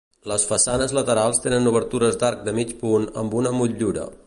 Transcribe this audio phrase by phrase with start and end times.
[0.29, 4.11] Les façanes laterals tenen obertures d'arc de mig punt amb una motllura.